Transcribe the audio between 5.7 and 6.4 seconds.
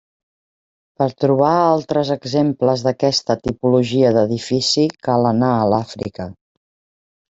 l'Àfrica.